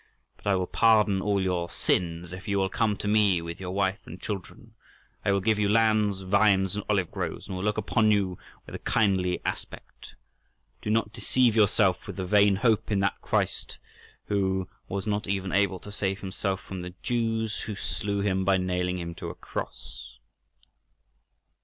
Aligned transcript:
But 0.35 0.47
I 0.47 0.55
will 0.55 0.65
pardon 0.65 1.21
all 1.21 1.39
your 1.39 1.69
sins 1.69 2.33
if 2.33 2.47
you 2.47 2.57
will 2.57 2.69
come 2.69 2.97
to 2.97 3.07
me 3.07 3.39
with 3.39 3.59
your 3.59 3.69
wife 3.69 3.99
and 4.07 4.19
children; 4.19 4.73
I 5.23 5.31
will 5.31 5.41
give 5.41 5.59
you 5.59 5.69
lands, 5.69 6.21
vines, 6.21 6.75
and 6.75 6.83
olive 6.89 7.11
groves, 7.11 7.45
and 7.47 7.55
will 7.55 7.63
look 7.63 7.77
upon 7.77 8.09
you 8.09 8.39
with 8.65 8.73
a 8.73 8.79
kindly 8.79 9.39
aspect. 9.45 10.15
Do 10.81 10.89
not 10.89 11.13
deceive 11.13 11.55
yourself 11.55 12.07
with 12.07 12.15
the 12.15 12.25
vain 12.25 12.55
hope 12.55 12.89
in 12.91 12.99
that 13.01 13.21
Christ, 13.21 13.77
who 14.25 14.67
was 14.89 15.05
not 15.05 15.27
even 15.27 15.51
able 15.51 15.77
to 15.77 15.91
save 15.91 16.21
himself 16.21 16.61
from 16.61 16.81
the 16.81 16.95
Jews, 17.03 17.59
who 17.61 17.75
slew 17.75 18.21
him 18.21 18.43
by 18.43 18.57
nailing 18.57 18.97
him 18.97 19.13
to 19.13 19.29
a 19.29 19.35
cross." 19.35 20.17